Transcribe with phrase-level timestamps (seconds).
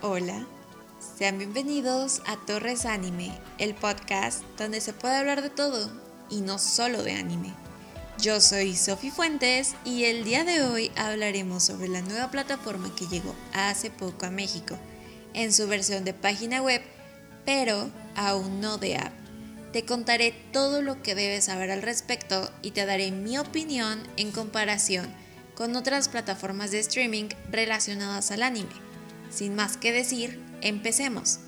[0.00, 0.46] Hola,
[1.18, 5.90] sean bienvenidos a Torres Anime, el podcast donde se puede hablar de todo
[6.30, 7.52] y no solo de anime.
[8.20, 13.08] Yo soy Sofi Fuentes y el día de hoy hablaremos sobre la nueva plataforma que
[13.08, 14.78] llegó hace poco a México,
[15.34, 16.80] en su versión de página web,
[17.44, 19.12] pero aún no de app.
[19.72, 24.30] Te contaré todo lo que debes saber al respecto y te daré mi opinión en
[24.30, 25.12] comparación
[25.56, 28.87] con otras plataformas de streaming relacionadas al anime.
[29.30, 31.40] Sin más que decir, empecemos.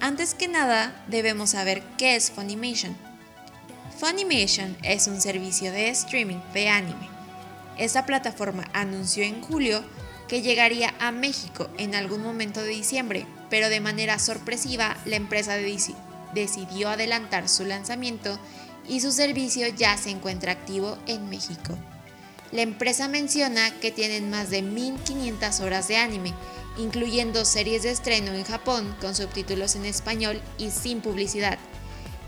[0.00, 2.96] Antes que nada, debemos saber qué es Funimation.
[3.98, 7.08] Funimation es un servicio de streaming de anime.
[7.78, 9.82] Esta plataforma anunció en julio
[10.28, 15.56] que llegaría a México en algún momento de diciembre, pero de manera sorpresiva la empresa
[16.34, 18.38] decidió adelantar su lanzamiento
[18.88, 21.78] y su servicio ya se encuentra activo en México.
[22.52, 26.34] La empresa menciona que tienen más de 1500 horas de anime
[26.76, 31.58] incluyendo series de estreno en Japón con subtítulos en español y sin publicidad.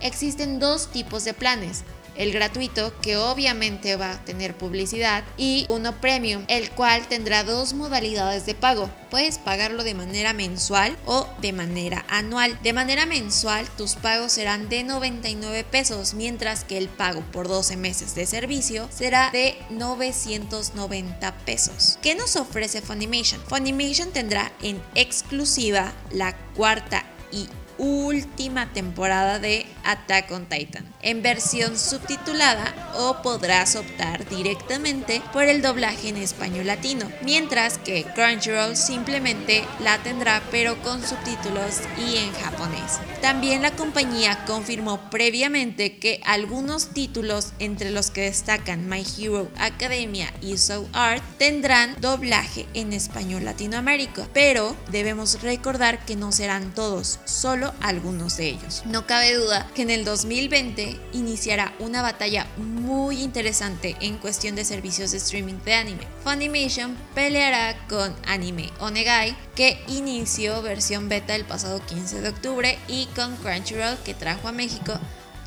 [0.00, 1.84] Existen dos tipos de planes,
[2.18, 7.74] el gratuito, que obviamente va a tener publicidad, y uno premium, el cual tendrá dos
[7.74, 8.90] modalidades de pago.
[9.10, 12.58] Puedes pagarlo de manera mensual o de manera anual.
[12.62, 17.76] De manera mensual, tus pagos serán de 99 pesos, mientras que el pago por 12
[17.76, 21.98] meses de servicio será de 990 pesos.
[22.02, 23.40] ¿Qué nos ofrece Funimation?
[23.46, 27.48] Funimation tendrá en exclusiva la cuarta y
[27.78, 35.62] última temporada de Attack on Titan en versión subtitulada o podrás optar directamente por el
[35.62, 42.32] doblaje en español latino, mientras que Crunchyroll simplemente la tendrá pero con subtítulos y en
[42.32, 42.98] japonés.
[43.20, 50.32] También la compañía confirmó previamente que algunos títulos entre los que destacan My Hero Academia
[50.40, 57.20] y Soul Art tendrán doblaje en español latinoamérico, pero debemos recordar que no serán todos,
[57.24, 58.82] solo algunos de ellos.
[58.86, 64.64] No cabe duda que en el 2020 iniciará una batalla muy interesante en cuestión de
[64.64, 66.06] servicios de streaming de anime.
[66.22, 73.06] Funimation peleará con Anime Onegai, que inició versión beta el pasado 15 de octubre, y
[73.14, 74.98] con Crunchyroll, que trajo a México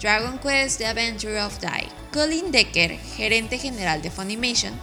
[0.02, 1.90] Dragon Quest The Adventure of Die.
[2.14, 4.74] Colin Decker, gerente general de Funimation,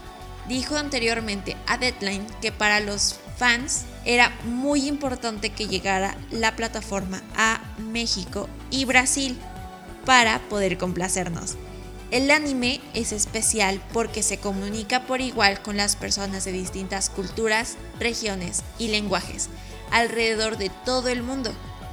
[0.48, 7.22] dijo anteriormente a Deadline que para los fans era muy importante que llegara la plataforma
[7.36, 9.36] a México y Brasil
[10.06, 11.56] para poder complacernos.
[12.12, 17.76] El anime es especial porque se comunica por igual con las personas de distintas culturas,
[17.98, 19.48] regiones y lenguajes
[19.90, 21.52] alrededor de todo el mundo.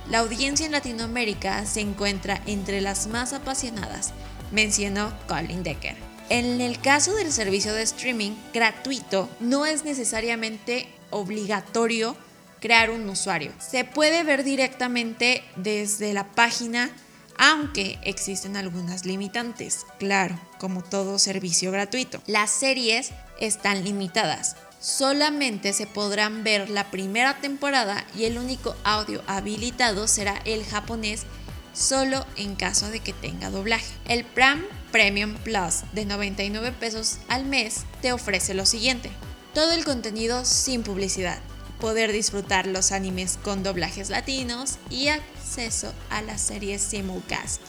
[0.10, 4.14] La audiencia en Latinoamérica se encuentra entre las más apasionadas,
[4.52, 5.96] mencionó Colin Decker.
[6.30, 12.16] En el caso del servicio de streaming gratuito, no es necesariamente obligatorio
[12.60, 13.52] crear un usuario.
[13.60, 16.90] Se puede ver directamente desde la página
[17.38, 22.22] aunque existen algunas limitantes, claro, como todo servicio gratuito.
[22.28, 24.56] Las series están limitadas.
[24.80, 31.26] Solamente se podrán ver la primera temporada y el único audio habilitado será el japonés
[31.74, 33.94] solo en caso de que tenga doblaje.
[34.08, 39.10] El Pram Premium Plus de 99 pesos al mes te ofrece lo siguiente.
[39.54, 41.38] Todo el contenido sin publicidad,
[41.80, 47.62] poder disfrutar los animes con doblajes latinos y acceso a las series simulcast.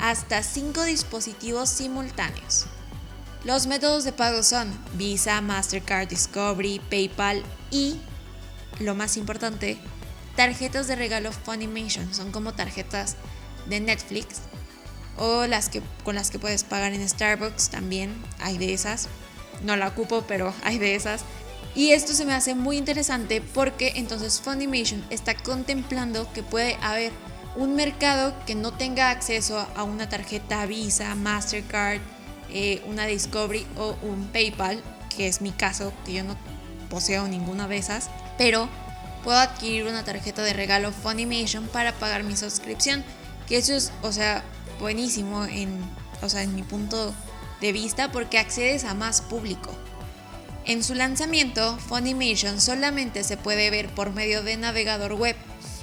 [0.00, 2.66] Hasta 5 dispositivos simultáneos.
[3.44, 8.00] Los métodos de pago son Visa, Mastercard, Discovery, PayPal y,
[8.80, 9.78] lo más importante,
[10.34, 12.12] tarjetas de regalo Funimation.
[12.12, 13.14] Son como tarjetas
[13.68, 14.38] de Netflix
[15.16, 18.20] o las que, con las que puedes pagar en Starbucks también.
[18.40, 19.08] Hay de esas.
[19.62, 21.22] No la ocupo, pero hay de esas.
[21.74, 27.12] Y esto se me hace muy interesante porque entonces Funimation está contemplando que puede haber
[27.56, 32.00] un mercado que no tenga acceso a una tarjeta Visa, Mastercard,
[32.50, 34.82] eh, una Discovery o un PayPal,
[35.14, 36.36] que es mi caso, que yo no
[36.88, 38.68] poseo ninguna de esas, pero
[39.24, 43.04] puedo adquirir una tarjeta de regalo Funimation para pagar mi suscripción,
[43.46, 44.44] que eso es, o sea,
[44.80, 45.78] buenísimo en,
[46.22, 47.12] o sea, en mi punto
[47.60, 49.70] de vista porque accedes a más público.
[50.64, 55.34] En su lanzamiento, Funimation solamente se puede ver por medio de navegador web.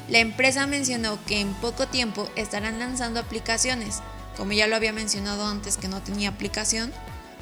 [0.09, 4.01] La empresa mencionó que en poco tiempo estarán lanzando aplicaciones,
[4.37, 6.93] como ya lo había mencionado antes que no tenía aplicación,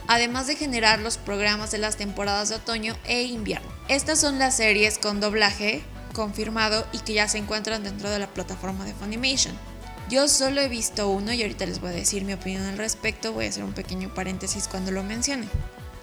[0.07, 3.69] además de generar los programas de las temporadas de otoño e invierno.
[3.89, 5.83] Estas son las series con doblaje
[6.13, 9.57] confirmado y que ya se encuentran dentro de la plataforma de Funimation.
[10.13, 13.33] Yo solo he visto uno y ahorita les voy a decir mi opinión al respecto,
[13.33, 15.48] voy a hacer un pequeño paréntesis cuando lo mencione.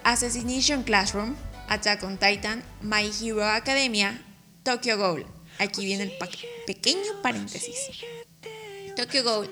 [0.02, 1.36] Assassination Classroom,
[1.68, 4.20] Attack on Titan, My Hero Academia,
[4.64, 5.26] Tokyo Ghoul.
[5.60, 6.12] Aquí viene el
[6.66, 7.76] pequeño paréntesis.
[8.96, 9.48] Tokyo Ghoul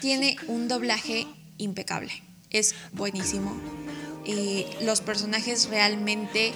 [0.00, 1.28] tiene un doblaje
[1.58, 3.54] impecable, es buenísimo.
[4.26, 6.52] Eh, los personajes realmente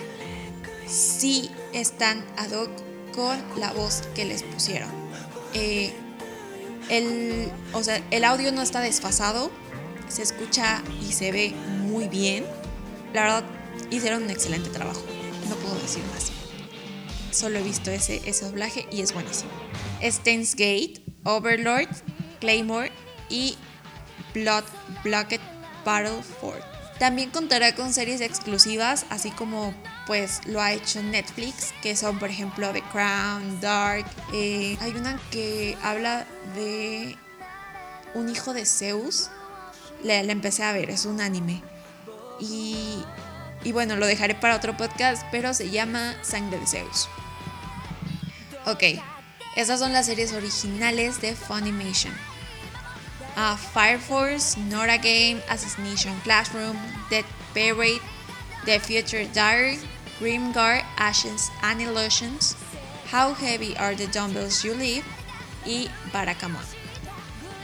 [0.88, 2.70] sí están ad hoc
[3.14, 4.90] con la voz que les pusieron.
[5.54, 5.94] Eh,
[6.88, 9.50] el, o sea, el audio no está desfasado,
[10.08, 12.44] se escucha y se ve muy bien.
[13.12, 13.44] La verdad,
[13.90, 15.02] hicieron un excelente trabajo,
[15.48, 16.30] no puedo decir más.
[17.30, 19.50] Solo he visto ese, ese doblaje y es buenísimo.
[20.00, 21.88] Stains Gate, Overlord,
[22.40, 22.90] Claymore
[23.28, 23.56] y
[24.34, 24.64] Blood
[25.04, 25.40] Blocked
[25.84, 26.62] Battle Fort.
[26.98, 29.74] También contará con series exclusivas, así como
[30.06, 34.06] pues lo ha hecho Netflix, que son por ejemplo The Crown, Dark.
[34.32, 37.16] Eh, hay una que habla de
[38.14, 39.30] un hijo de Zeus.
[40.02, 41.62] La, empecé a ver, es un anime.
[42.38, 43.02] Y,
[43.64, 47.08] y bueno, lo dejaré para otro podcast, pero se llama Sangre de Zeus.
[48.66, 48.82] Ok,
[49.56, 52.12] esas son las series originales de Funimation.
[53.74, 56.76] Fire Force, Nora Game, Assassination Classroom,
[57.10, 58.00] Dead Parade,
[58.64, 59.78] The Future Diary,
[60.20, 62.56] Grimgar, Ashes and Illusions,
[63.12, 65.04] How Heavy Are the Dumbbells You Live
[65.64, 66.62] y Barakamon.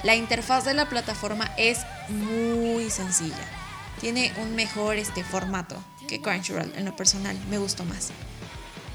[0.03, 3.49] La interfaz de la plataforma es muy sencilla.
[4.01, 5.77] Tiene un mejor este formato
[6.09, 8.11] que Crunchyroll en lo personal, me gustó más.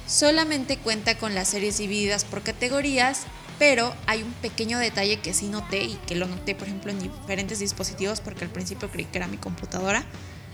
[0.05, 3.25] Solamente cuenta con las series divididas por categorías
[3.59, 6.99] pero hay un pequeño detalle que sí noté y que lo noté, por ejemplo, en
[6.99, 10.03] diferentes dispositivos, porque al principio creí que era mi computadora,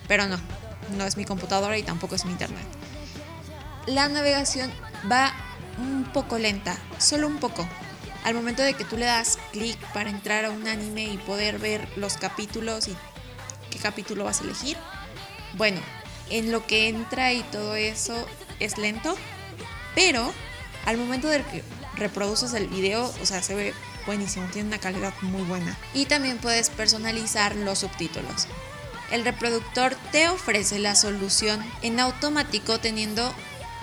[0.08, 0.40] pero no,
[0.98, 2.66] no es mi computadora y tampoco es mi internet.
[3.88, 4.72] La navegación
[5.12, 5.34] va
[5.78, 7.68] un poco lenta, solo un poco.
[8.24, 11.60] Al momento de que tú le das clic para entrar a un anime y poder
[11.60, 12.96] ver los capítulos y
[13.70, 14.78] qué capítulo vas a elegir,
[15.56, 15.82] bueno,
[16.30, 18.26] en lo que entra y todo eso
[18.62, 19.16] es lento,
[19.96, 20.32] pero
[20.86, 21.64] al momento de que
[21.98, 23.74] reproduces el video, o sea, se ve
[24.06, 25.78] buenísimo, tiene una calidad muy buena.
[25.94, 28.48] Y también puedes personalizar los subtítulos.
[29.12, 33.34] El reproductor te ofrece la solución en automático teniendo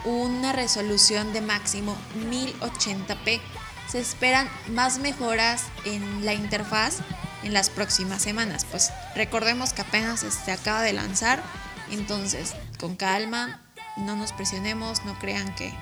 [0.05, 1.97] una resolución de máximo
[2.31, 3.41] 1080p.
[3.89, 6.99] Se esperan más mejoras en la interfaz
[7.43, 11.43] en las próximas semanas, pues recordemos que apenas se acaba de lanzar,
[11.91, 13.63] entonces con calma,
[13.97, 15.73] no nos presionemos, no crean que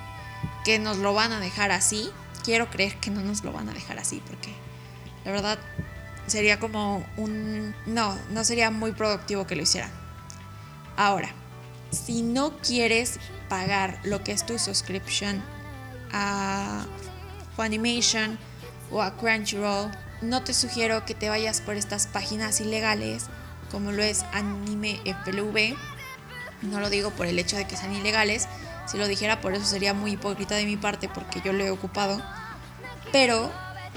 [0.65, 2.11] que nos lo van a dejar así.
[2.45, 4.53] Quiero creer que no nos lo van a dejar así porque
[5.25, 5.59] la verdad
[6.27, 7.75] sería como un...
[7.87, 9.91] No, no sería muy productivo que lo hicieran.
[10.97, 11.31] Ahora,
[11.91, 13.19] si no quieres
[13.49, 15.43] pagar lo que es tu suscripción
[16.13, 16.87] a
[17.57, 18.39] Funimation
[18.91, 19.91] o a Crunchyroll,
[20.21, 23.27] no te sugiero que te vayas por estas páginas ilegales
[23.71, 25.77] como lo es Anime FLV.
[26.63, 28.49] No lo digo por el hecho de que sean ilegales,
[28.87, 31.71] si lo dijera por eso sería muy hipócrita de mi parte porque yo lo he
[31.71, 32.21] ocupado.
[33.13, 33.51] Pero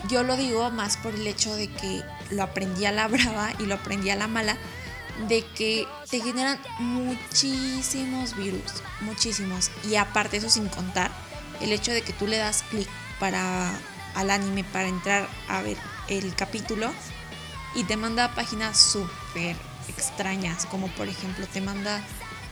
[0.10, 3.66] yo lo digo más por el hecho de que lo aprendí a la brava y
[3.66, 4.58] lo aprendí a la mala,
[5.28, 9.72] de que te generan muchísimos virus, muchísimos.
[9.90, 11.12] Y aparte eso sin contar
[11.62, 12.88] el hecho de que tú le das clic
[13.20, 13.72] para
[14.16, 16.92] al anime para entrar a ver el capítulo
[17.76, 19.56] y te manda a páginas súper
[19.88, 22.04] extrañas, como por ejemplo te manda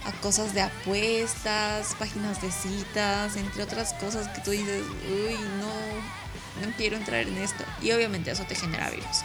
[0.06, 6.66] a cosas de apuestas, páginas de citas, entre otras cosas que tú dices, uy, no,
[6.66, 7.66] no quiero entrar en esto.
[7.82, 9.24] Y obviamente eso te genera virus.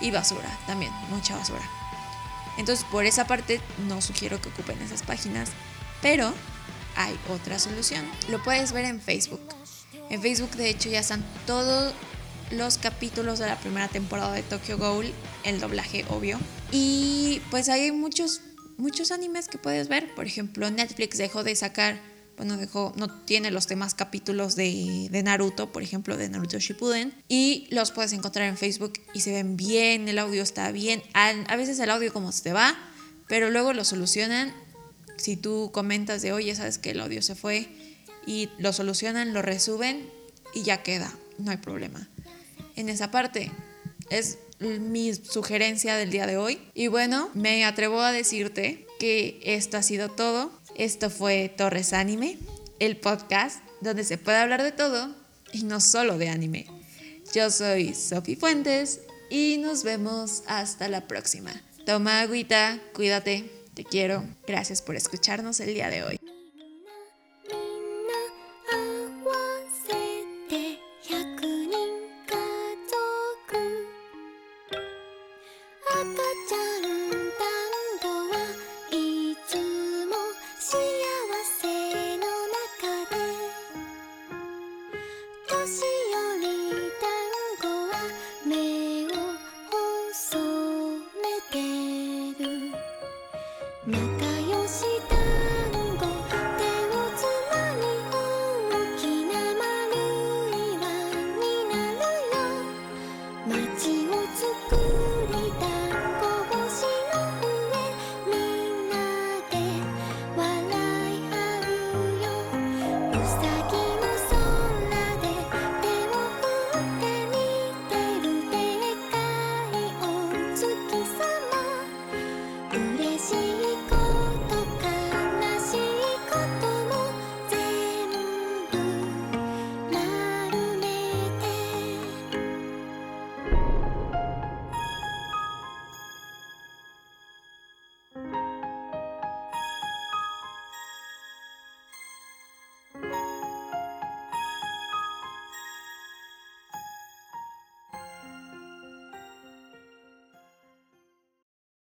[0.00, 1.62] Y basura, también, mucha basura.
[2.58, 5.50] Entonces, por esa parte, no sugiero que ocupen esas páginas,
[6.00, 6.32] pero
[6.96, 8.04] hay otra solución.
[8.28, 9.40] Lo puedes ver en Facebook.
[10.10, 11.94] En Facebook, de hecho, ya están todos
[12.50, 15.12] los capítulos de la primera temporada de Tokyo Ghoul,
[15.44, 16.38] el doblaje obvio.
[16.70, 18.42] Y pues hay muchos
[18.76, 20.14] muchos animes que puedes ver.
[20.14, 22.00] Por ejemplo, Netflix dejó de sacar,
[22.44, 27.90] no tiene los demás capítulos de, de, Naruto, por ejemplo, de Naruto Shippuden, y los
[27.92, 31.02] puedes encontrar en Facebook y se ven bien, el audio está bien.
[31.14, 32.76] A, veces el audio como se te va,
[33.28, 34.52] pero luego lo solucionan.
[35.16, 37.68] Si tú comentas de, oye, sabes que el audio se fue,
[38.26, 40.08] y lo solucionan, lo resuben
[40.54, 42.08] y ya queda, no hay problema.
[42.76, 43.50] En esa parte
[44.10, 46.60] es mi sugerencia del día de hoy.
[46.74, 50.52] Y bueno, me atrevo a decirte que esto ha sido todo.
[50.74, 52.38] Esto fue Torres Anime,
[52.78, 55.14] el podcast donde se puede hablar de todo
[55.52, 56.66] y no solo de anime.
[57.34, 59.00] Yo soy Sofi Fuentes
[59.30, 61.52] y nos vemos hasta la próxima.
[61.84, 64.24] Toma agüita, cuídate, te quiero.
[64.46, 66.31] Gracias por escucharnos el día de hoy.
[85.66, 86.01] see